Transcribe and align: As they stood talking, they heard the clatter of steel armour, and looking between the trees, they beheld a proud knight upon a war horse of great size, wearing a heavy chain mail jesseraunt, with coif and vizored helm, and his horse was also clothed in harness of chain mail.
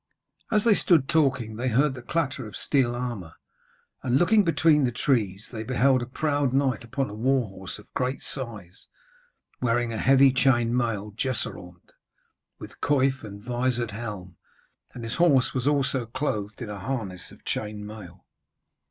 As 0.51 0.63
they 0.63 0.73
stood 0.73 1.07
talking, 1.07 1.57
they 1.57 1.67
heard 1.67 1.93
the 1.93 2.01
clatter 2.01 2.47
of 2.47 2.55
steel 2.55 2.95
armour, 2.95 3.33
and 4.01 4.17
looking 4.17 4.43
between 4.43 4.83
the 4.83 4.91
trees, 4.91 5.49
they 5.51 5.61
beheld 5.61 6.01
a 6.01 6.07
proud 6.07 6.53
knight 6.53 6.83
upon 6.83 7.07
a 7.07 7.13
war 7.13 7.47
horse 7.49 7.77
of 7.77 7.93
great 7.93 8.19
size, 8.19 8.87
wearing 9.61 9.93
a 9.93 9.99
heavy 9.99 10.33
chain 10.33 10.75
mail 10.75 11.11
jesseraunt, 11.15 11.91
with 12.57 12.81
coif 12.81 13.23
and 13.23 13.43
vizored 13.43 13.91
helm, 13.91 14.37
and 14.95 15.03
his 15.03 15.17
horse 15.17 15.53
was 15.53 15.67
also 15.67 16.07
clothed 16.07 16.63
in 16.63 16.69
harness 16.69 17.29
of 17.29 17.45
chain 17.45 17.85
mail. 17.85 18.25